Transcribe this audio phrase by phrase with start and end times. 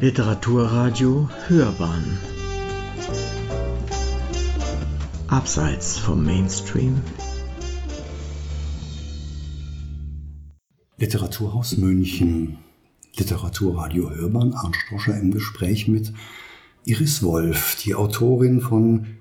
[0.00, 2.18] Literaturradio Hörbahn
[5.28, 7.02] Abseits vom Mainstream
[10.96, 12.56] Literaturhaus München
[13.14, 16.14] Literaturradio Hörbahn Arndt Stroscher im Gespräch mit
[16.86, 19.18] Iris Wolf, die Autorin von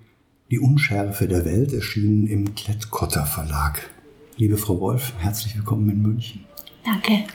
[0.49, 3.89] Die Unschärfe der Welt, erschienen im Klettkotter Verlag.
[4.37, 6.45] Liebe Frau Wolf, herzlich willkommen in München.
[6.85, 7.25] Danke.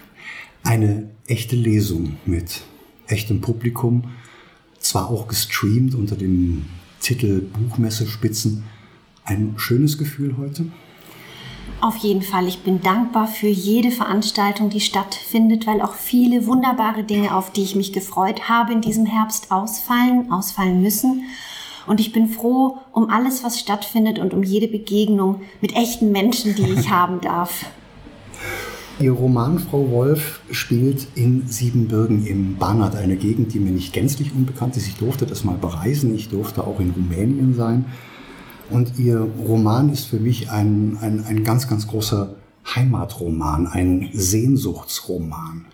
[0.62, 2.62] Eine echte Lesung mit
[3.06, 4.04] echtem Publikum,
[4.78, 6.66] zwar auch gestreamt unter dem
[7.00, 8.64] Titel Buchmesse Spitzen.
[9.24, 10.66] Ein schönes Gefühl heute?
[11.80, 12.46] Auf jeden Fall.
[12.46, 17.62] Ich bin dankbar für jede Veranstaltung, die stattfindet, weil auch viele wunderbare Dinge, auf die
[17.62, 21.24] ich mich gefreut habe, in diesem Herbst ausfallen, ausfallen müssen.
[21.86, 26.54] Und ich bin froh um alles, was stattfindet und um jede Begegnung mit echten Menschen,
[26.54, 27.66] die ich haben darf.
[29.00, 34.32] Ihr Roman Frau Wolf spielt in Siebenbürgen im Banat, eine Gegend, die mir nicht gänzlich
[34.32, 34.86] unbekannt ist.
[34.86, 37.86] Ich durfte das mal bereisen, ich durfte auch in Rumänien sein.
[38.70, 42.36] Und Ihr Roman ist für mich ein, ein, ein ganz, ganz großer
[42.72, 45.66] Heimatroman, ein Sehnsuchtsroman.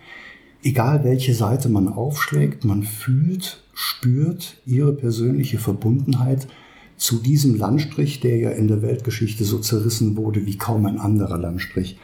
[0.63, 6.49] Egal welche Seite man aufschlägt, man fühlt, spürt Ihre persönliche Verbundenheit
[6.97, 11.39] zu diesem Landstrich, der ja in der Weltgeschichte so zerrissen wurde wie kaum ein anderer
[11.39, 11.99] Landstrich.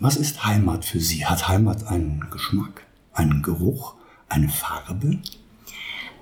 [0.00, 1.26] Was ist Heimat für Sie?
[1.26, 3.94] Hat Heimat einen Geschmack, einen Geruch,
[4.28, 5.18] eine Farbe?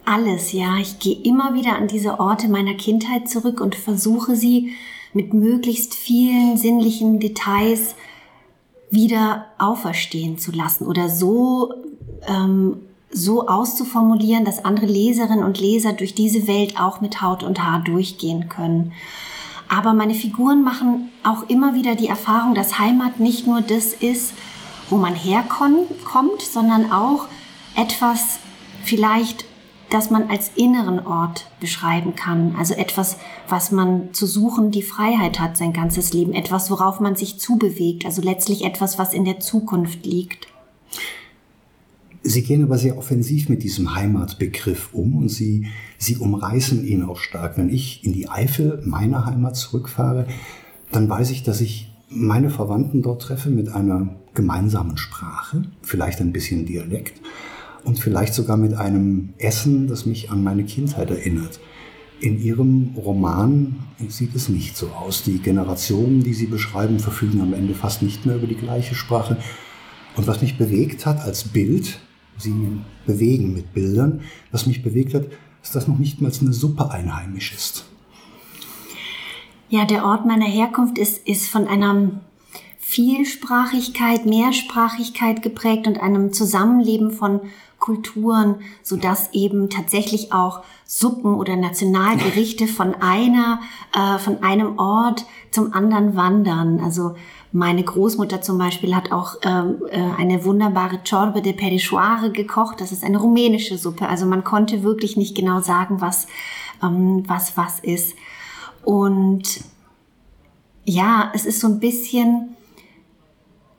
[0.06, 0.78] Alles, ja.
[0.78, 4.72] Ich gehe immer wieder an diese Orte meiner Kindheit zurück und versuche sie
[5.12, 7.96] mit möglichst vielen sinnlichen Details
[8.90, 11.74] wieder auferstehen zu lassen oder so,
[12.26, 12.78] ähm,
[13.10, 17.80] so auszuformulieren, dass andere Leserinnen und Leser durch diese Welt auch mit Haut und Haar
[17.80, 18.92] durchgehen können.
[19.68, 24.32] Aber meine Figuren machen auch immer wieder die Erfahrung, dass Heimat nicht nur das ist,
[24.88, 25.90] wo man herkommt,
[26.42, 27.26] sondern auch
[27.74, 28.38] etwas
[28.84, 29.44] vielleicht,
[29.90, 32.54] das man als inneren Ort beschreiben kann.
[32.58, 33.18] Also etwas,
[33.48, 36.32] was man zu suchen die Freiheit hat sein ganzes Leben.
[36.32, 38.04] Etwas, worauf man sich zubewegt.
[38.04, 40.46] Also letztlich etwas, was in der Zukunft liegt.
[42.28, 45.66] Sie gehen aber sehr offensiv mit diesem Heimatbegriff um und Sie,
[45.96, 47.56] Sie umreißen ihn auch stark.
[47.56, 50.26] Wenn ich in die Eifel, meine Heimat, zurückfahre,
[50.90, 56.32] dann weiß ich, dass ich meine Verwandten dort treffe mit einer gemeinsamen Sprache, vielleicht ein
[56.32, 57.20] bisschen Dialekt
[57.84, 61.60] und vielleicht sogar mit einem Essen, das mich an meine Kindheit erinnert.
[62.18, 63.76] In Ihrem Roman
[64.08, 65.22] sieht es nicht so aus.
[65.22, 69.36] Die Generationen, die Sie beschreiben, verfügen am Ende fast nicht mehr über die gleiche Sprache.
[70.16, 72.00] Und was mich bewegt hat als Bild,
[72.38, 74.20] sie bewegen mit Bildern.
[74.50, 75.26] Was mich bewegt hat,
[75.62, 77.84] ist, dass noch nicht mal eine Suppe einheimisch ist.
[79.68, 82.10] Ja, der Ort meiner Herkunft ist, ist von einer
[82.78, 87.40] Vielsprachigkeit, Mehrsprachigkeit geprägt und einem Zusammenleben von
[87.78, 93.60] Kulturen, so dass eben tatsächlich auch Suppen oder Nationalgerichte von einer,
[93.92, 96.80] äh, von einem Ort zum anderen wandern.
[96.80, 97.16] Also
[97.56, 102.82] meine Großmutter zum Beispiel hat auch ähm, äh, eine wunderbare Ciorbe de Perișoare gekocht.
[102.82, 104.08] Das ist eine rumänische Suppe.
[104.08, 106.26] Also man konnte wirklich nicht genau sagen, was
[106.82, 108.14] ähm, was was ist.
[108.84, 109.60] Und
[110.84, 112.55] ja, es ist so ein bisschen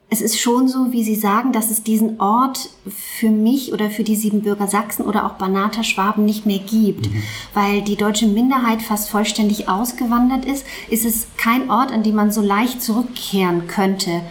[0.09, 4.05] es ist schon so, wie Sie sagen, dass es diesen Ort für mich oder für
[4.05, 7.11] die Siebenbürger Sachsen oder auch Banater Schwaben nicht mehr gibt.
[7.11, 7.23] Mhm.
[7.53, 12.31] Weil die deutsche Minderheit fast vollständig ausgewandert ist, ist es kein Ort, an dem man
[12.31, 14.21] so leicht zurückkehren könnte.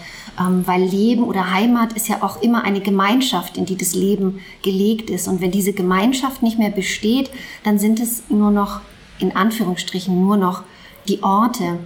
[0.41, 4.41] Ähm, weil Leben oder Heimat ist ja auch immer eine Gemeinschaft, in die das Leben
[4.63, 5.29] gelegt ist.
[5.29, 7.31] Und wenn diese Gemeinschaft nicht mehr besteht,
[7.65, 8.81] dann sind es nur noch,
[9.19, 10.63] in Anführungsstrichen, nur noch
[11.07, 11.79] die Orte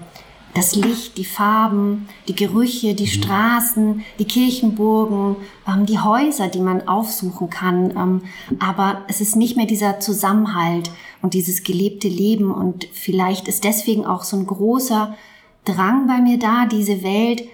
[0.55, 3.09] das Licht, die Farben, die Gerüche, die mhm.
[3.09, 7.91] Straßen, die Kirchenburgen, ähm, die Häuser, die man aufsuchen kann.
[7.97, 8.23] Ähm,
[8.59, 10.91] aber es ist nicht mehr dieser Zusammenhalt
[11.23, 12.51] und dieses gelebte Leben.
[12.51, 15.17] Und vielleicht ist deswegen auch so ein großer
[15.65, 17.45] Drang bei mir da, diese Welt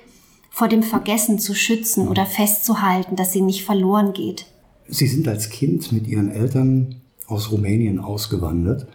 [0.51, 4.47] vor dem Vergessen zu schützen oder festzuhalten, dass sie nicht verloren geht.
[4.89, 8.87] Sie sind als Kind mit Ihren Eltern aus Rumänien ausgewandert.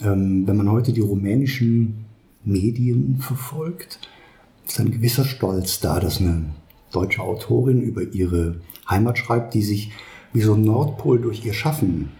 [0.00, 2.05] Ähm, wenn man heute die rumänischen
[2.46, 3.98] Medien verfolgt,
[4.66, 6.46] ist ein gewisser Stolz da, dass eine
[6.92, 8.56] deutsche Autorin über ihre
[8.88, 9.90] Heimat schreibt, die sich
[10.32, 12.10] wie so ein Nordpol durch ihr Schaffen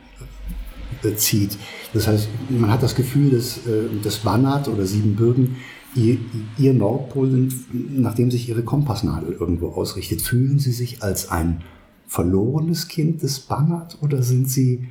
[1.02, 1.56] äh, zieht.
[1.92, 5.56] Das heißt, man hat das Gefühl, dass äh, das Banat oder Siebenbürgen
[5.94, 6.18] ihr,
[6.58, 10.22] ihr Nordpol sind, nachdem sich ihre Kompassnadel irgendwo ausrichtet.
[10.22, 11.62] Fühlen Sie sich als ein
[12.06, 14.88] verlorenes Kind des Banat oder sind Sie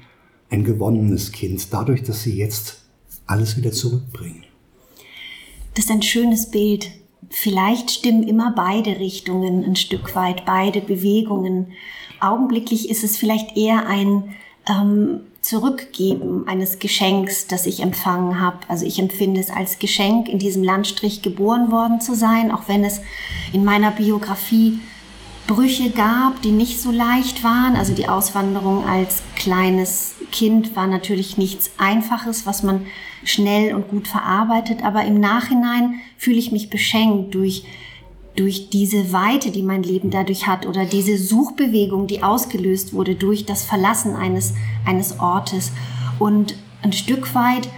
[0.50, 2.84] ein gewonnenes Kind, dadurch, dass Sie jetzt
[3.26, 4.44] alles wieder zurückbringen?
[5.76, 6.90] Das ist ein schönes Bild.
[7.30, 11.74] Vielleicht stimmen immer beide Richtungen ein Stück weit, beide Bewegungen.
[12.20, 14.36] Augenblicklich ist es vielleicht eher ein,
[14.68, 18.58] ähm, Zurückgeben eines Geschenks, das ich empfangen habe.
[18.68, 22.84] Also ich empfinde es als Geschenk, in diesem Landstrich geboren worden zu sein, auch wenn
[22.84, 23.02] es
[23.54, 24.80] in meiner Biografie
[25.46, 27.76] Brüche gab, die nicht so leicht waren.
[27.76, 32.88] Also die Auswanderung als kleines Kind war natürlich nichts Einfaches, was man
[33.26, 34.84] schnell und gut verarbeitet.
[34.84, 37.66] Aber im Nachhinein fühle ich mich beschenkt durch
[38.36, 43.46] durch diese Weite, die mein Leben dadurch hat oder diese Suchbewegung, die ausgelöst wurde durch
[43.46, 44.54] das Verlassen eines,
[44.86, 45.72] eines Ortes.
[46.20, 47.70] Und ein Stück weit,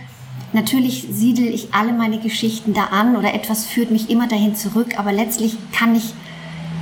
[0.54, 4.98] natürlich siedel ich alle meine Geschichten da an oder etwas führt mich immer dahin zurück,
[4.98, 6.14] aber letztlich kann ich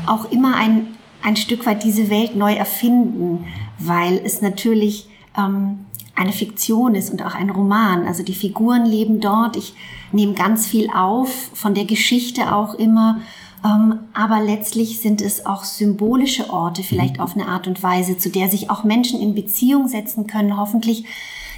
[0.06, 0.88] auch immer ein,
[1.22, 3.46] ein Stück weit diese Welt neu erfinden,
[3.78, 5.08] weil es natürlich
[5.38, 5.80] ähm,
[6.16, 8.06] eine Fiktion ist und auch ein Roman.
[8.08, 9.58] Also die Figuren leben dort.
[9.58, 9.74] Ich
[10.12, 13.20] nehme ganz viel auf, von der Geschichte auch immer
[13.66, 18.30] ähm, aber letztlich sind es auch symbolische Orte, vielleicht auf eine Art und Weise, zu
[18.30, 21.06] der sich auch Menschen in Beziehung setzen können, hoffentlich,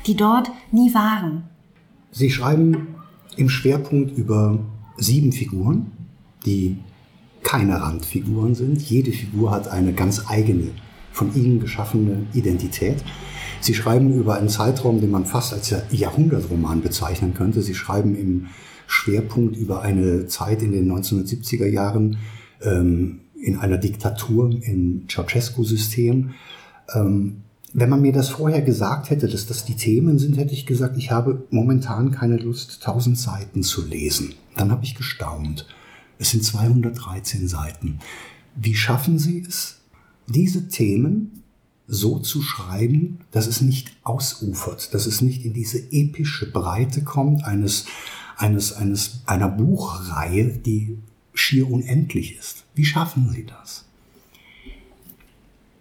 [0.06, 1.44] die dort nie waren.
[2.12, 2.96] Sie schreiben
[3.36, 4.58] im Schwerpunkt über
[4.96, 5.92] sieben Figuren,
[6.46, 6.78] die
[7.44, 8.82] keine Randfiguren sind.
[8.82, 10.70] Jede Figur hat eine ganz eigene,
[11.12, 13.04] von ihnen geschaffene Identität.
[13.60, 17.62] Sie schreiben über einen Zeitraum, den man fast als Jahrhundertroman bezeichnen könnte.
[17.62, 18.48] Sie schreiben im
[18.88, 22.18] Schwerpunkt über eine Zeit in den 1970er Jahren
[22.62, 26.32] ähm, in einer Diktatur im Ceausescu-System.
[26.94, 27.44] Ähm,
[27.74, 30.98] wenn man mir das vorher gesagt hätte, dass das die Themen sind, hätte ich gesagt,
[30.98, 34.34] ich habe momentan keine Lust, 1000 Seiten zu lesen.
[34.56, 35.68] Dann habe ich gestaunt.
[36.18, 38.00] Es sind 213 Seiten.
[38.56, 39.82] Wie schaffen Sie es,
[40.28, 41.44] diese Themen
[41.88, 47.46] so zu schreiben, dass es nicht ausufert, dass es nicht in diese epische Breite kommt
[47.46, 47.86] eines
[48.38, 50.98] eines, eines, einer Buchreihe, die
[51.34, 52.64] schier unendlich ist.
[52.76, 53.84] Wie schaffen Sie das?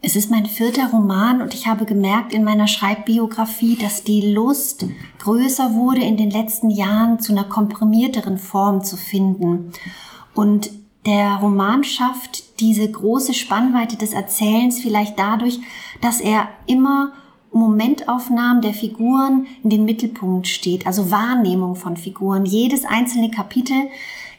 [0.03, 4.87] Es ist mein vierter Roman und ich habe gemerkt in meiner Schreibbiografie, dass die Lust
[5.19, 9.73] größer wurde, in den letzten Jahren zu einer komprimierteren Form zu finden.
[10.35, 10.70] Und
[11.06, 15.61] der Roman schafft diese große Spannweite des Erzählens vielleicht dadurch,
[16.00, 17.12] dass er immer
[17.53, 22.44] Momentaufnahmen der Figuren in den Mittelpunkt steht, also Wahrnehmung von Figuren.
[22.44, 23.88] Jedes einzelne Kapitel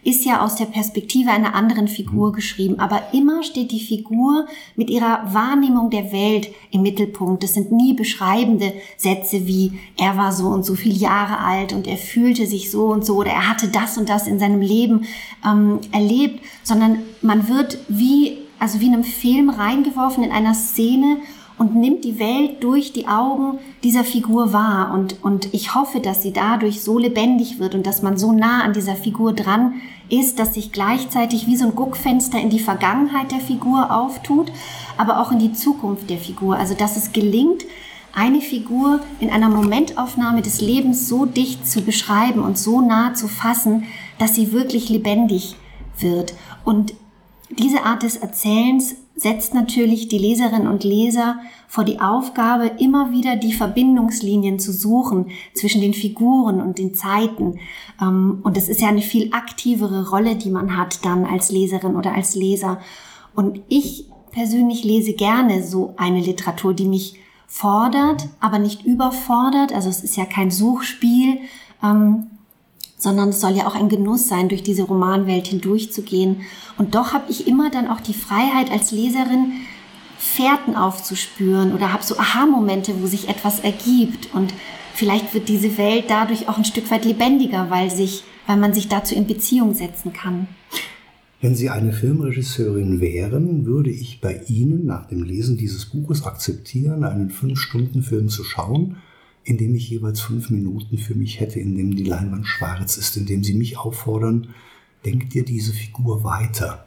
[0.03, 2.33] ist ja aus der Perspektive einer anderen Figur mhm.
[2.33, 7.43] geschrieben, aber immer steht die Figur mit ihrer Wahrnehmung der Welt im Mittelpunkt.
[7.43, 11.87] Das sind nie beschreibende Sätze wie er war so und so viele Jahre alt und
[11.87, 15.05] er fühlte sich so und so oder er hatte das und das in seinem Leben
[15.45, 21.17] ähm, erlebt, sondern man wird wie also wie in einem Film reingeworfen in einer Szene
[21.57, 24.93] und nimmt die Welt durch die Augen dieser Figur wahr.
[24.93, 28.63] Und, und ich hoffe, dass sie dadurch so lebendig wird und dass man so nah
[28.63, 29.73] an dieser Figur dran
[30.09, 34.51] ist, dass sich gleichzeitig wie so ein Guckfenster in die Vergangenheit der Figur auftut,
[34.97, 36.57] aber auch in die Zukunft der Figur.
[36.57, 37.65] Also dass es gelingt,
[38.13, 43.27] eine Figur in einer Momentaufnahme des Lebens so dicht zu beschreiben und so nah zu
[43.27, 43.83] fassen,
[44.17, 45.55] dass sie wirklich lebendig
[45.99, 46.33] wird.
[46.65, 46.93] Und
[47.49, 53.35] diese Art des Erzählens setzt natürlich die Leserinnen und Leser vor die Aufgabe, immer wieder
[53.35, 57.59] die Verbindungslinien zu suchen zwischen den Figuren und den Zeiten.
[57.99, 61.95] Ähm, und es ist ja eine viel aktivere Rolle, die man hat dann als Leserin
[61.95, 62.79] oder als Leser.
[63.35, 67.15] Und ich persönlich lese gerne so eine Literatur, die mich
[67.47, 69.73] fordert, aber nicht überfordert.
[69.73, 71.39] Also es ist ja kein Suchspiel,
[71.83, 72.27] ähm,
[72.97, 76.41] sondern es soll ja auch ein Genuss sein, durch diese Romanwelt hindurchzugehen.
[76.77, 79.53] Und doch habe ich immer dann auch die Freiheit als Leserin,
[80.17, 84.33] Fährten aufzuspüren oder habe so Aha-Momente, wo sich etwas ergibt.
[84.33, 84.51] Und
[84.95, 88.87] vielleicht wird diese Welt dadurch auch ein Stück weit lebendiger, weil, sich, weil man sich
[88.87, 90.47] dazu in Beziehung setzen kann.
[91.39, 97.03] Wenn Sie eine Filmregisseurin wären, würde ich bei Ihnen nach dem Lesen dieses Buches akzeptieren,
[97.03, 98.97] einen Fünf-Stunden-Film zu schauen
[99.47, 103.15] in dem ich jeweils fünf Minuten für mich hätte, in dem die Leinwand schwarz ist,
[103.15, 104.49] in dem sie mich auffordern,
[105.05, 106.85] denk dir diese Figur weiter.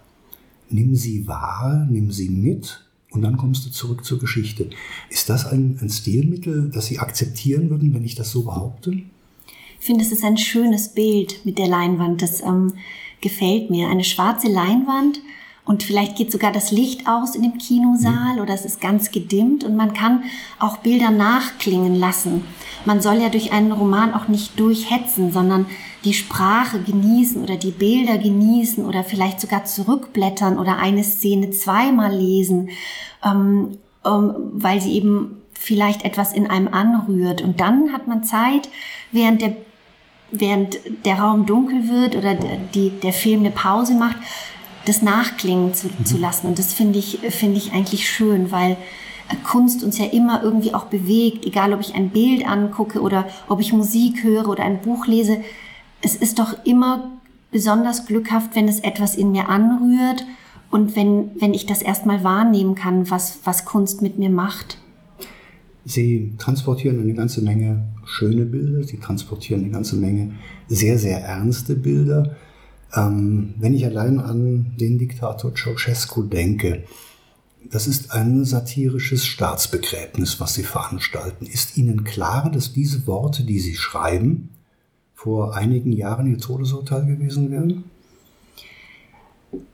[0.69, 4.69] Nimm sie wahr, nimm sie mit und dann kommst du zurück zur Geschichte.
[5.09, 8.93] Ist das ein, ein Stilmittel, das Sie akzeptieren würden, wenn ich das so behaupte?
[8.93, 12.21] Ich finde, es ist ein schönes Bild mit der Leinwand.
[12.21, 12.75] Das ähm,
[13.23, 13.89] gefällt mir.
[13.89, 15.23] Eine schwarze Leinwand
[15.65, 18.43] und vielleicht geht sogar das Licht aus in dem Kinosaal mhm.
[18.43, 20.25] oder es ist ganz gedimmt und man kann
[20.59, 22.45] auch Bilder nachklingen lassen.
[22.85, 25.67] Man soll ja durch einen Roman auch nicht durchhetzen, sondern
[26.05, 32.15] die Sprache genießen oder die Bilder genießen oder vielleicht sogar zurückblättern oder eine Szene zweimal
[32.15, 32.71] lesen,
[33.25, 37.43] ähm, ähm, weil sie eben vielleicht etwas in einem anrührt.
[37.43, 38.71] Und dann hat man Zeit,
[39.13, 39.57] während der
[40.33, 44.17] während der Raum dunkel wird oder die, der Film eine Pause macht,
[44.91, 46.05] das nachklingen zu, mhm.
[46.05, 46.49] zu lassen.
[46.49, 48.77] Und das finde ich, finde ich eigentlich schön, weil
[49.45, 53.61] Kunst uns ja immer irgendwie auch bewegt, egal ob ich ein Bild angucke oder ob
[53.61, 55.39] ich Musik höre oder ein Buch lese.
[56.03, 57.13] Es ist doch immer
[57.53, 60.25] besonders glückhaft, wenn es etwas in mir anrührt
[60.71, 64.79] und wenn, wenn ich das erstmal wahrnehmen kann, was, was Kunst mit mir macht.
[65.85, 70.33] Sie transportieren eine ganze Menge schöne Bilder, sie transportieren eine ganze Menge
[70.69, 72.37] sehr, sehr ernste Bilder.
[72.95, 76.85] Ähm, wenn ich allein an den Diktator Ceausescu denke,
[77.71, 81.47] das ist ein satirisches Staatsbegräbnis, was Sie veranstalten.
[81.47, 84.51] Ist Ihnen klar, dass diese Worte, die Sie schreiben,
[85.15, 87.85] vor einigen Jahren Ihr Todesurteil gewesen wären?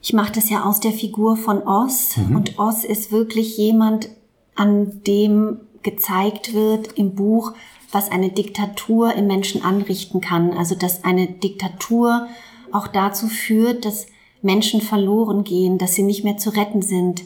[0.02, 2.36] Ich mache das ja aus der Figur von Oz mhm.
[2.36, 4.08] und Oz ist wirklich jemand,
[4.54, 7.52] an dem gezeigt wird im Buch,
[7.92, 10.52] was eine Diktatur im Menschen anrichten kann.
[10.52, 12.26] Also dass eine Diktatur
[12.76, 14.06] auch dazu führt, dass
[14.42, 17.22] Menschen verloren gehen, dass sie nicht mehr zu retten sind,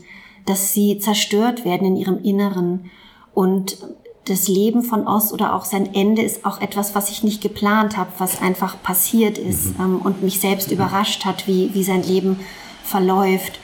[0.46, 2.90] dass sie zerstört werden in ihrem Inneren.
[3.34, 3.78] Und
[4.24, 7.96] das Leben von Oz oder auch sein Ende ist auch etwas, was ich nicht geplant
[7.96, 9.84] habe, was einfach passiert ist mhm.
[9.84, 12.40] ähm, und mich selbst überrascht hat, wie, wie sein Leben
[12.84, 13.58] verläuft.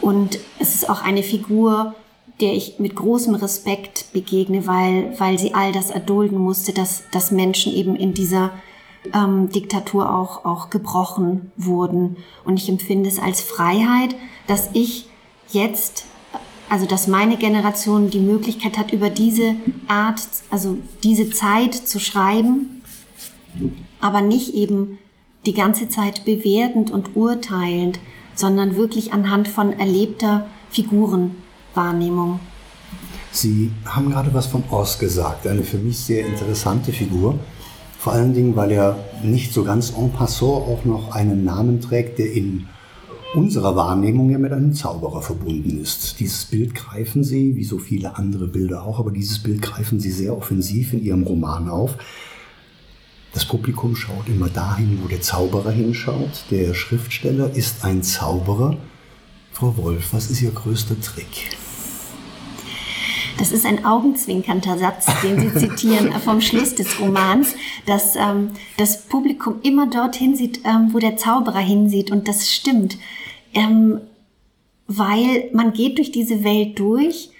[0.00, 1.94] Und es ist auch eine Figur,
[2.40, 7.30] der ich mit großem Respekt begegne, weil, weil sie all das erdulden musste, dass, dass
[7.30, 8.50] Menschen eben in dieser
[9.12, 12.16] ähm, Diktatur auch, auch gebrochen wurden.
[12.44, 14.14] Und ich empfinde es als Freiheit,
[14.46, 15.08] dass ich
[15.50, 16.04] jetzt,
[16.68, 19.54] also dass meine Generation die Möglichkeit hat, über diese
[19.88, 20.20] Art,
[20.50, 22.82] also diese Zeit zu schreiben,
[24.00, 24.98] aber nicht eben
[25.46, 27.98] die ganze Zeit bewertend und urteilend,
[28.34, 32.40] sondern wirklich anhand von erlebter Figurenwahrnehmung.
[33.30, 37.38] Sie haben gerade was von Oz gesagt, eine für mich sehr interessante Figur.
[38.04, 42.18] Vor allen Dingen, weil er nicht so ganz en passant auch noch einen Namen trägt,
[42.18, 42.66] der in
[43.34, 46.20] unserer Wahrnehmung ja mit einem Zauberer verbunden ist.
[46.20, 50.10] Dieses Bild greifen Sie, wie so viele andere Bilder auch, aber dieses Bild greifen Sie
[50.10, 51.96] sehr offensiv in Ihrem Roman auf.
[53.32, 56.44] Das Publikum schaut immer dahin, wo der Zauberer hinschaut.
[56.50, 58.76] Der Schriftsteller ist ein Zauberer.
[59.50, 61.56] Frau Wolf, was ist Ihr größter Trick?
[63.38, 67.54] Das ist ein augenzwinkernder Satz, den Sie zitieren vom Schluss des Romans,
[67.86, 72.10] dass ähm, das Publikum immer dorthin sieht, ähm, wo der Zauberer hinsieht.
[72.10, 72.96] Und das stimmt,
[73.52, 74.00] ähm,
[74.86, 77.30] weil man geht durch diese Welt durch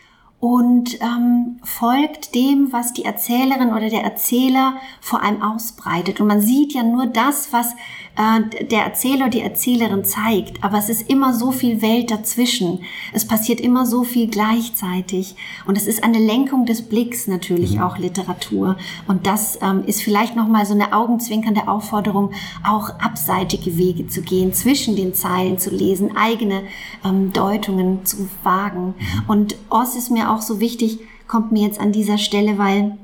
[0.40, 6.20] und ähm, folgt dem, was die Erzählerin oder der Erzähler vor allem ausbreitet.
[6.20, 7.74] Und man sieht ja nur das, was
[8.16, 10.62] äh, der Erzähler, die Erzählerin zeigt.
[10.62, 12.80] Aber es ist immer so viel Welt dazwischen.
[13.12, 15.34] Es passiert immer so viel gleichzeitig.
[15.66, 17.82] Und es ist eine Lenkung des Blicks natürlich mhm.
[17.82, 18.76] auch Literatur.
[19.06, 22.32] Und das ähm, ist vielleicht nochmal so eine augenzwinkernde Aufforderung,
[22.66, 26.62] auch abseitige Wege zu gehen, zwischen den Zeilen zu lesen, eigene
[27.04, 28.94] ähm, Deutungen zu wagen.
[28.98, 29.22] Mhm.
[29.26, 32.98] Und Oz ist mir auch so wichtig, kommt mir jetzt an dieser Stelle, weil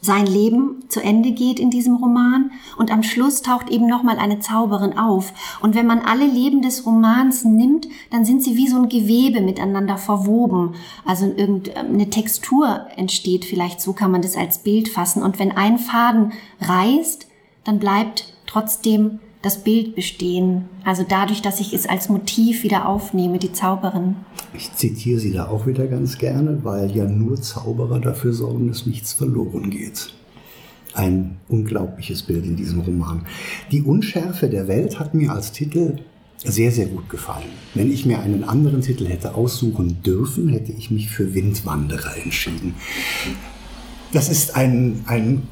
[0.00, 4.40] sein Leben zu Ende geht in diesem Roman und am Schluss taucht eben nochmal eine
[4.40, 5.32] Zauberin auf.
[5.60, 9.40] Und wenn man alle Leben des Romans nimmt, dann sind sie wie so ein Gewebe
[9.40, 10.74] miteinander verwoben.
[11.04, 15.22] Also irgendeine Textur entsteht, vielleicht so kann man das als Bild fassen.
[15.22, 17.26] Und wenn ein Faden reißt,
[17.64, 20.66] dann bleibt trotzdem das Bild bestehen.
[20.84, 24.16] Also dadurch, dass ich es als Motiv wieder aufnehme, die Zauberin.
[24.54, 28.86] Ich zitiere sie da auch wieder ganz gerne, weil ja nur Zauberer dafür sorgen, dass
[28.86, 30.12] nichts verloren geht.
[30.92, 33.26] Ein unglaubliches Bild in diesem Roman.
[33.70, 35.98] Die Unschärfe der Welt hat mir als Titel
[36.44, 37.50] sehr, sehr gut gefallen.
[37.74, 42.74] Wenn ich mir einen anderen Titel hätte aussuchen dürfen, hätte ich mich für Windwanderer entschieden.
[44.12, 45.42] Das ist ein, ein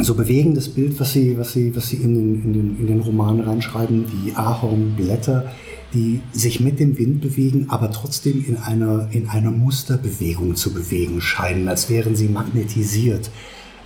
[0.00, 3.00] so bewegendes Bild, was Sie, was Sie, was Sie in, den, in, den, in den
[3.00, 5.52] Roman reinschreiben, die Ahornblätter,
[5.94, 11.20] die sich mit dem Wind bewegen, aber trotzdem in einer, in einer Musterbewegung zu bewegen
[11.20, 13.30] scheinen, als wären sie magnetisiert.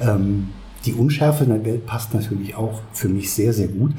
[0.01, 0.49] Ähm,
[0.85, 3.93] die Unschärfe in der Welt passt natürlich auch für mich sehr, sehr gut,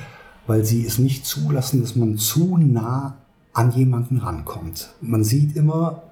[0.48, 3.17] weil sie es nicht zulassen, dass man zu nah
[3.53, 4.89] an jemanden rankommt.
[5.00, 6.03] Man sieht immer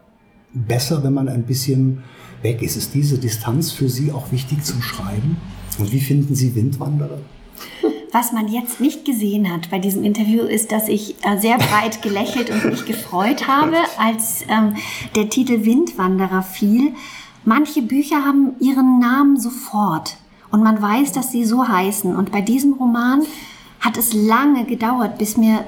[0.53, 2.03] besser, wenn man ein bisschen
[2.41, 2.77] weg ist.
[2.77, 5.37] Ist diese Distanz für Sie auch wichtig zum Schreiben?
[5.79, 7.19] Und wie finden Sie Windwanderer?
[8.11, 12.01] Was man jetzt nicht gesehen hat bei diesem Interview, ist, dass ich äh, sehr breit
[12.01, 14.75] gelächelt und mich gefreut habe, als ähm,
[15.15, 16.93] der Titel Windwanderer fiel.
[17.45, 20.17] Manche Bücher haben ihren Namen sofort
[20.51, 22.15] und man weiß, dass sie so heißen.
[22.15, 23.21] Und bei diesem Roman
[23.79, 25.63] hat es lange gedauert, bis mir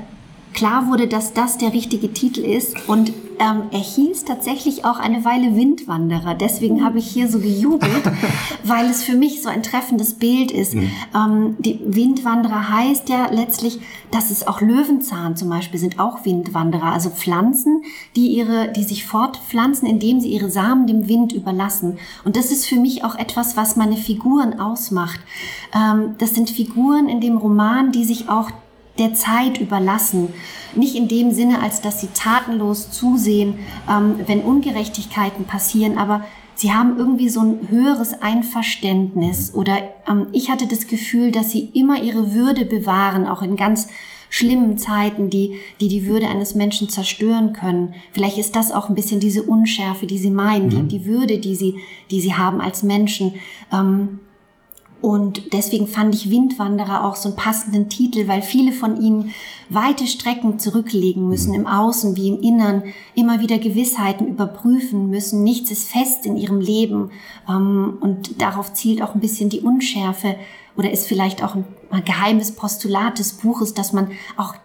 [0.54, 5.25] klar wurde, dass das der richtige Titel ist und ähm, er hieß tatsächlich auch eine
[5.25, 6.36] Weile Windwanderer.
[6.36, 8.04] Deswegen habe ich hier so gejubelt,
[8.63, 10.75] weil es für mich so ein treffendes Bild ist.
[10.75, 10.92] Mhm.
[11.16, 13.80] Ähm, die Windwanderer heißt ja letztlich,
[14.12, 17.84] dass es auch Löwenzahn zum Beispiel sind auch Windwanderer, also Pflanzen,
[18.16, 21.98] die ihre, die sich fortpflanzen, indem sie ihre Samen dem Wind überlassen.
[22.24, 25.20] Und das ist für mich auch etwas, was meine Figuren ausmacht.
[25.74, 28.52] Ähm, das sind Figuren in dem Roman, die sich auch
[28.98, 30.34] der Zeit überlassen.
[30.76, 33.56] Nicht in dem Sinne, als dass sie tatenlos zusehen,
[33.90, 36.24] ähm, wenn Ungerechtigkeiten passieren, aber
[36.56, 41.72] sie haben irgendwie so ein höheres Einverständnis oder ähm, ich hatte das Gefühl, dass sie
[41.74, 43.88] immer ihre Würde bewahren, auch in ganz
[44.30, 47.94] schlimmen Zeiten, die, die die Würde eines Menschen zerstören können.
[48.14, 50.88] Vielleicht ist das auch ein bisschen diese Unschärfe, die sie meinen, mhm.
[50.88, 51.76] die, die Würde, die sie,
[52.10, 53.36] die sie haben als Menschen.
[53.72, 54.20] Ähm,
[55.13, 59.32] und deswegen fand ich Windwanderer auch so einen passenden Titel, weil viele von ihnen
[59.70, 61.60] weite Strecken zurücklegen müssen, mhm.
[61.60, 62.82] im Außen wie im Innern,
[63.13, 65.43] immer wieder Gewissheiten überprüfen müssen.
[65.43, 67.12] Nichts ist fest in ihrem Leben.
[67.48, 70.36] Ähm, und darauf zielt auch ein bisschen die Unschärfe
[70.75, 71.65] oder ist vielleicht auch ein,
[72.05, 74.55] geheimes Postulat des Buches, dass man auch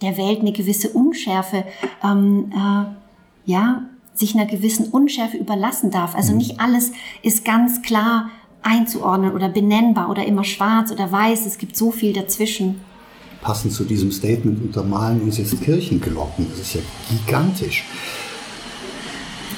[0.00, 1.64] der Welt eine gewisse Unschärfe,
[2.02, 2.84] ähm, äh,
[3.44, 3.82] ja,
[4.14, 6.14] sich einer gewissen Unschärfe überlassen darf.
[6.14, 6.38] Also mhm.
[6.38, 8.30] nicht alles ist ganz klar
[8.62, 11.46] einzuordnen oder benennbar oder immer schwarz oder weiß.
[11.46, 12.80] Es gibt so viel dazwischen.
[13.40, 16.46] Passend zu diesem Statement untermalen uns jetzt Kirchenglocken.
[16.50, 17.84] Das ist ja gigantisch.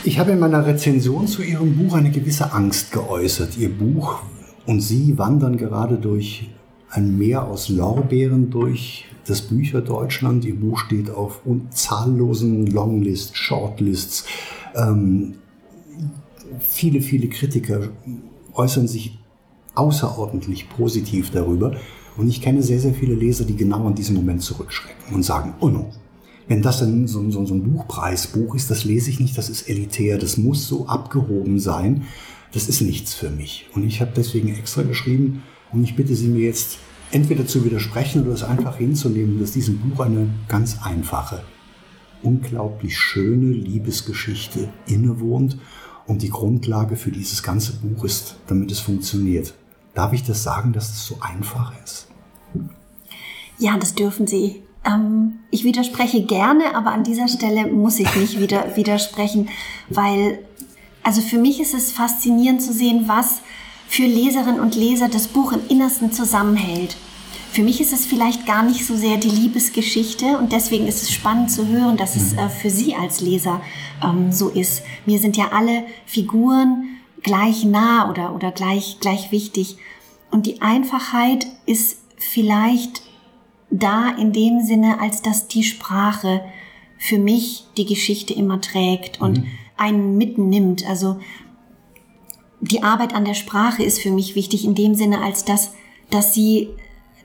[0.05, 3.59] Ich habe in meiner Rezension zu Ihrem Buch eine gewisse Angst geäußert.
[3.59, 4.23] Ihr Buch
[4.67, 6.51] und Sie wandern gerade durch
[6.91, 10.45] ein Meer aus Lorbeeren durch das Bücherdeutschland.
[10.45, 11.41] Ihr Buch steht auf
[11.71, 14.25] zahllosen Longlists, Shortlists.
[14.75, 15.35] Ähm,
[16.61, 17.89] viele, viele Kritiker
[18.61, 19.19] äußern sich
[19.75, 21.77] außerordentlich positiv darüber.
[22.17, 25.55] Und ich kenne sehr, sehr viele Leser, die genau an diesem Moment zurückschrecken und sagen,
[25.61, 25.91] oh no,
[26.49, 29.69] wenn das ein, so, so, so ein Buchpreisbuch ist, das lese ich nicht, das ist
[29.69, 32.03] elitär, das muss so abgehoben sein,
[32.53, 33.67] das ist nichts für mich.
[33.75, 36.79] Und ich habe deswegen extra geschrieben und ich bitte Sie mir jetzt
[37.13, 41.43] entweder zu widersprechen oder es einfach hinzunehmen, dass diesem Buch eine ganz einfache,
[42.23, 45.57] unglaublich schöne Liebesgeschichte innewohnt
[46.11, 49.55] und die Grundlage für dieses ganze Buch ist, damit es funktioniert.
[49.95, 52.09] Darf ich das sagen, dass es so einfach ist?
[53.59, 54.63] Ja, das dürfen Sie.
[54.85, 59.49] Ähm, ich widerspreche gerne, aber an dieser Stelle muss ich nicht wieder widersprechen,
[59.89, 60.41] weil,
[61.05, 63.41] also für mich ist es faszinierend zu sehen, was
[63.87, 66.97] für Leserinnen und Leser das Buch im Innersten zusammenhält.
[67.53, 71.11] Für mich ist es vielleicht gar nicht so sehr die Liebesgeschichte und deswegen ist es
[71.11, 73.61] spannend zu hören, dass es äh, für Sie als Leser
[74.05, 74.83] ähm, so ist.
[75.05, 76.85] Mir sind ja alle Figuren
[77.23, 79.79] gleich nah oder, oder gleich, gleich wichtig.
[80.31, 83.03] Und die Einfachheit ist vielleicht
[83.71, 86.43] da in dem Sinne, als dass die Sprache
[86.99, 89.47] für mich die Geschichte immer trägt und mhm.
[89.77, 90.87] einen mitnimmt.
[90.87, 91.19] Also
[92.61, 95.73] die Arbeit an der Sprache ist für mich wichtig in dem Sinne, als dass,
[96.11, 96.69] dass sie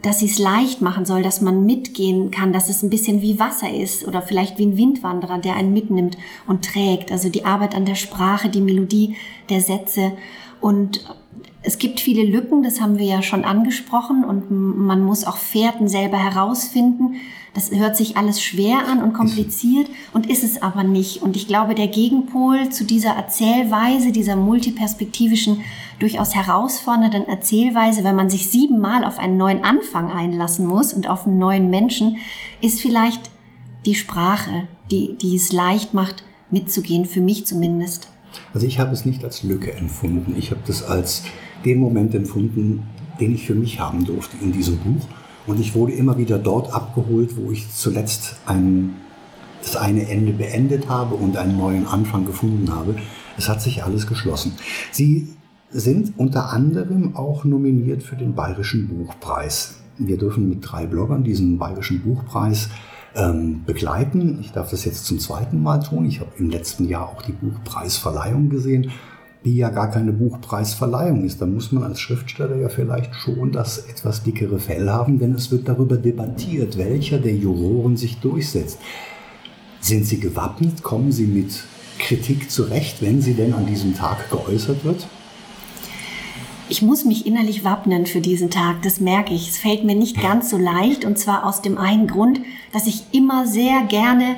[0.01, 3.39] dass sie es leicht machen soll, dass man mitgehen kann, dass es ein bisschen wie
[3.39, 7.11] Wasser ist oder vielleicht wie ein Windwanderer, der einen mitnimmt und trägt.
[7.11, 9.15] Also die Arbeit an der Sprache, die Melodie
[9.49, 10.11] der Sätze.
[10.61, 11.05] Und
[11.65, 15.87] es gibt viele Lücken, das haben wir ja schon angesprochen und man muss auch Fährten
[15.87, 17.15] selber herausfinden.
[17.55, 21.21] Das hört sich alles schwer an und kompliziert und ist es aber nicht.
[21.21, 25.61] Und ich glaube, der Gegenpol zu dieser Erzählweise, dieser multiperspektivischen,
[25.99, 31.25] durchaus herausfordernden Erzählweise, wenn man sich siebenmal auf einen neuen Anfang einlassen muss und auf
[31.25, 32.17] einen neuen Menschen,
[32.61, 33.31] ist vielleicht
[33.85, 38.09] die Sprache, die, die es leicht macht, mitzugehen, für mich zumindest.
[38.53, 40.35] Also ich habe es nicht als Lücke empfunden.
[40.37, 41.23] Ich habe das als
[41.65, 42.83] den Moment empfunden,
[43.19, 45.07] den ich für mich haben durfte in diesem Buch.
[45.47, 48.95] Und ich wurde immer wieder dort abgeholt, wo ich zuletzt ein,
[49.61, 52.95] das eine Ende beendet habe und einen neuen Anfang gefunden habe.
[53.37, 54.53] Es hat sich alles geschlossen.
[54.91, 55.29] Sie
[55.69, 59.75] sind unter anderem auch nominiert für den Bayerischen Buchpreis.
[59.97, 62.69] Wir dürfen mit drei Bloggern diesen Bayerischen Buchpreis
[63.15, 64.39] ähm, begleiten.
[64.41, 66.05] Ich darf das jetzt zum zweiten Mal tun.
[66.05, 68.91] Ich habe im letzten Jahr auch die Buchpreisverleihung gesehen
[69.45, 71.41] die ja gar keine Buchpreisverleihung ist.
[71.41, 75.51] Da muss man als Schriftsteller ja vielleicht schon das etwas dickere Fell haben, denn es
[75.51, 78.79] wird darüber debattiert, welcher der Juroren sich durchsetzt.
[79.79, 80.81] Sind Sie gewappnet?
[80.81, 81.63] Kommen Sie mit
[81.99, 85.07] Kritik zurecht, wenn sie denn an diesem Tag geäußert wird?
[86.67, 89.49] Ich muss mich innerlich wappnen für diesen Tag, das merke ich.
[89.49, 92.41] Es fällt mir nicht ganz so leicht und zwar aus dem einen Grund,
[92.73, 94.35] dass ich immer sehr gerne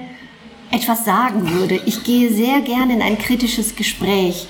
[0.71, 1.79] etwas sagen würde.
[1.85, 4.47] Ich gehe sehr gerne in ein kritisches Gespräch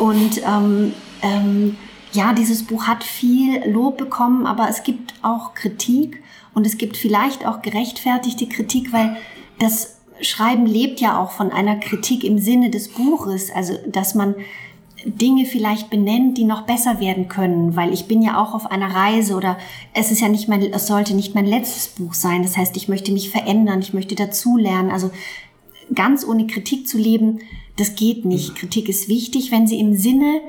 [0.00, 1.76] und ähm, ähm,
[2.12, 6.22] ja, dieses Buch hat viel Lob bekommen, aber es gibt auch Kritik.
[6.54, 9.16] Und es gibt vielleicht auch gerechtfertigte Kritik, weil
[9.58, 14.34] das Schreiben lebt ja auch von einer Kritik im Sinne des Buches, also dass man
[15.04, 18.94] Dinge vielleicht benennt, die noch besser werden können, weil ich bin ja auch auf einer
[18.94, 19.58] Reise oder
[19.94, 22.42] es ist ja nicht mein, es sollte nicht mein letztes Buch sein.
[22.42, 24.90] Das heißt, ich möchte mich verändern, ich möchte dazulernen.
[24.90, 25.10] Also
[25.94, 27.40] ganz ohne Kritik zu leben,
[27.80, 28.54] das geht nicht.
[28.56, 30.40] Kritik ist wichtig, wenn sie im Sinne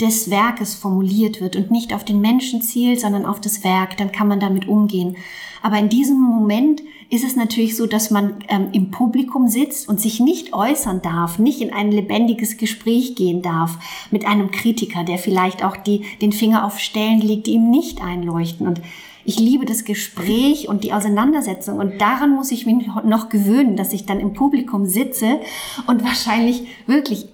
[0.00, 4.10] des Werkes formuliert wird und nicht auf den Menschen zielt, sondern auf das Werk, dann
[4.10, 5.16] kann man damit umgehen.
[5.62, 10.00] Aber in diesem Moment ist es natürlich so, dass man ähm, im Publikum sitzt und
[10.00, 13.78] sich nicht äußern darf, nicht in ein lebendiges Gespräch gehen darf
[14.10, 18.02] mit einem Kritiker, der vielleicht auch die, den Finger auf Stellen legt, die ihm nicht
[18.02, 18.66] einleuchten.
[18.66, 18.80] Und
[19.24, 23.92] ich liebe das Gespräch und die Auseinandersetzung und daran muss ich mich noch gewöhnen, dass
[23.92, 25.40] ich dann im Publikum sitze
[25.86, 27.28] und wahrscheinlich wirklich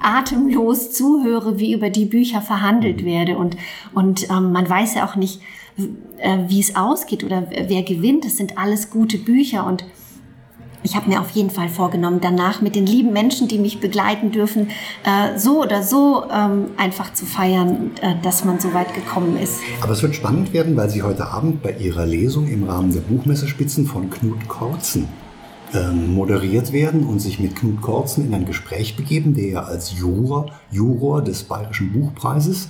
[0.00, 3.06] atemlos zuhöre, wie über die Bücher verhandelt mhm.
[3.06, 3.38] werde.
[3.38, 3.56] Und,
[3.94, 5.40] und ähm, man weiß ja auch nicht,
[6.18, 8.24] äh, wie es ausgeht oder wer gewinnt.
[8.24, 9.84] Es sind alles gute Bücher und
[10.86, 14.30] ich habe mir auf jeden Fall vorgenommen, danach mit den lieben Menschen, die mich begleiten
[14.30, 14.68] dürfen,
[15.04, 19.58] äh, so oder so ähm, einfach zu feiern, äh, dass man so weit gekommen ist.
[19.82, 23.00] Aber es wird spannend werden, weil Sie heute Abend bei Ihrer Lesung im Rahmen der
[23.00, 25.08] Buchmessespitzen von Knut Korzen
[25.74, 29.98] ähm, moderiert werden und sich mit Knut Korzen in ein Gespräch begeben, der ja als
[29.98, 32.68] Juror, Juror des Bayerischen Buchpreises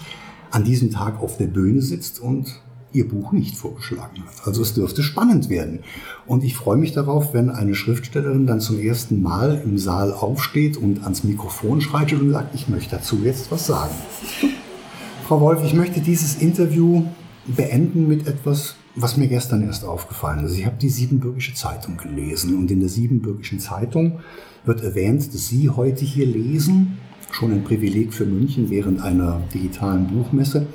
[0.51, 4.47] an diesem Tag auf der Bühne sitzt und ihr Buch nicht vorgeschlagen hat.
[4.47, 5.81] Also es dürfte spannend werden.
[6.27, 10.77] Und ich freue mich darauf, wenn eine Schriftstellerin dann zum ersten Mal im Saal aufsteht
[10.77, 13.95] und ans Mikrofon schreitet und sagt, ich möchte dazu jetzt was sagen.
[15.27, 17.05] Frau Wolf, ich möchte dieses Interview
[17.47, 20.57] beenden mit etwas, was mir gestern erst aufgefallen ist.
[20.57, 24.21] Ich habe die Siebenbürgische Zeitung gelesen und in der Siebenbürgischen Zeitung
[24.65, 26.99] wird erwähnt, dass Sie heute hier lesen,
[27.31, 30.67] schon ein Privileg für München während einer digitalen Buchmesse.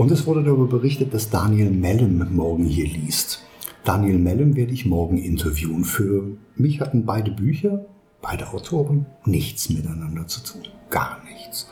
[0.00, 3.44] Und es wurde darüber berichtet, dass Daniel Mellem morgen hier liest.
[3.84, 5.84] Daniel Mellem werde ich morgen interviewen.
[5.84, 7.84] Für mich hatten beide Bücher,
[8.22, 10.62] beide Autoren, nichts miteinander zu tun.
[10.88, 11.68] Gar nichts.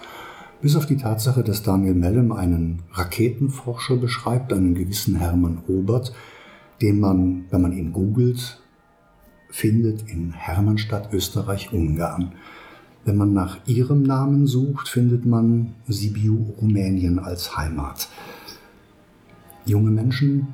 [0.61, 6.13] Bis auf die Tatsache, dass Daniel Mellem einen Raketenforscher beschreibt, einen gewissen Hermann Obert,
[6.83, 8.61] den man, wenn man ihn googelt,
[9.49, 12.35] findet in Hermannstadt, Österreich-Ungarn.
[13.09, 18.07] Wenn man nach ihrem Namen sucht, findet man Sibiu, Rumänien als Heimat.
[19.65, 20.49] Junge Menschen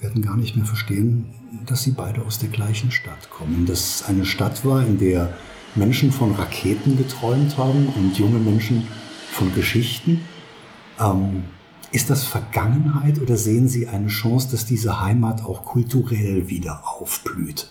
[0.00, 1.26] werden gar nicht mehr verstehen,
[1.66, 3.66] dass sie beide aus der gleichen Stadt kommen.
[3.66, 5.34] Dass es eine Stadt war, in der
[5.74, 8.84] Menschen von Raketen geträumt haben und junge Menschen
[9.30, 10.22] von Geschichten.
[10.98, 11.44] Ähm,
[11.92, 17.70] ist das Vergangenheit oder sehen Sie eine Chance, dass diese Heimat auch kulturell wieder aufblüht?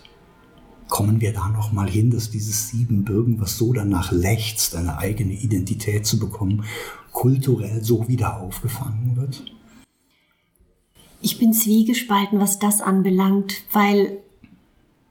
[0.88, 5.34] Kommen wir da noch mal hin, dass dieses Siebenbürgen, was so danach lechzt, eine eigene
[5.34, 6.64] Identität zu bekommen,
[7.12, 9.44] kulturell so wieder aufgefangen wird?
[11.20, 14.18] Ich bin zwiegespalten, was das anbelangt, weil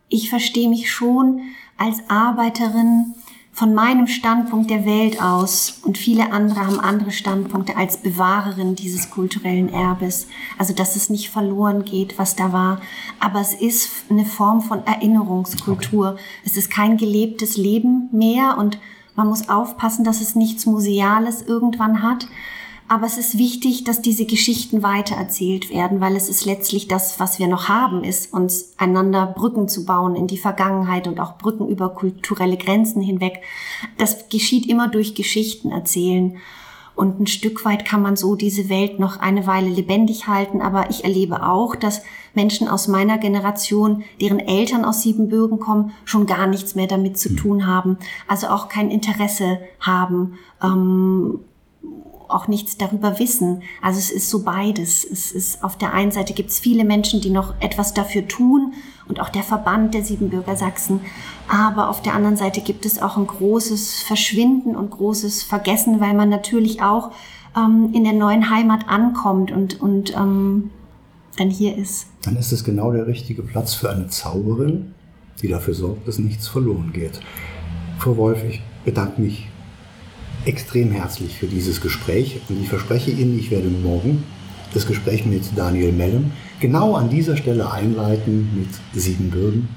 [0.10, 1.42] ich verstehe mich schon
[1.78, 3.14] als Arbeiterin
[3.58, 9.10] von meinem Standpunkt der Welt aus und viele andere haben andere Standpunkte als Bewahrerin dieses
[9.10, 10.28] kulturellen Erbes.
[10.60, 12.82] Also, dass es nicht verloren geht, was da war.
[13.20, 16.12] Aber es ist eine Form von Erinnerungskultur.
[16.12, 16.22] Okay.
[16.46, 18.78] Es ist kein gelebtes Leben mehr und
[19.16, 22.28] man muss aufpassen, dass es nichts Museales irgendwann hat.
[22.90, 27.38] Aber es ist wichtig, dass diese Geschichten weitererzählt werden, weil es ist letztlich das, was
[27.38, 31.68] wir noch haben, ist uns einander Brücken zu bauen in die Vergangenheit und auch Brücken
[31.68, 33.42] über kulturelle Grenzen hinweg.
[33.98, 36.38] Das geschieht immer durch Geschichten erzählen.
[36.96, 40.62] Und ein Stück weit kann man so diese Welt noch eine Weile lebendig halten.
[40.62, 42.02] Aber ich erlebe auch, dass
[42.34, 47.30] Menschen aus meiner Generation, deren Eltern aus Siebenbürgen kommen, schon gar nichts mehr damit zu
[47.30, 47.38] hm.
[47.38, 47.98] tun haben.
[48.28, 50.40] Also auch kein Interesse haben.
[50.64, 51.42] Ähm,
[52.30, 53.64] auch nichts darüber wissen.
[53.82, 55.04] Also es ist so beides.
[55.04, 58.74] Es ist auf der einen Seite gibt es viele Menschen, die noch etwas dafür tun
[59.08, 61.02] und auch der Verband der Siebenbürger Sachsen.
[61.48, 66.14] Aber auf der anderen Seite gibt es auch ein großes Verschwinden und großes Vergessen, weil
[66.14, 67.12] man natürlich auch
[67.56, 70.72] ähm, in der neuen Heimat ankommt und, und ähm,
[71.38, 72.08] dann hier ist.
[72.24, 74.94] Dann ist es genau der richtige Platz für eine Zauberin,
[75.42, 77.20] die dafür sorgt, dass nichts verloren geht.
[78.00, 79.48] Frau Wolf, ich bedanke mich
[80.48, 84.24] extrem herzlich für dieses Gespräch und ich verspreche Ihnen, ich werde morgen
[84.74, 86.32] das Gespräch mit Daniel Mellem
[86.62, 89.68] genau an dieser Stelle einleiten mit Siebenbürgen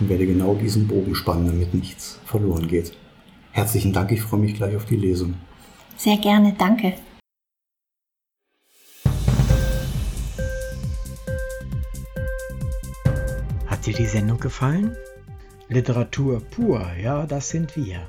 [0.00, 2.96] und werde genau diesen Bogen spannen, damit nichts verloren geht.
[3.52, 5.34] Herzlichen Dank, ich freue mich gleich auf die Lesung.
[5.98, 6.94] Sehr gerne, danke.
[13.66, 14.96] Hat dir die Sendung gefallen?
[15.68, 18.08] Literatur pur, ja, das sind wir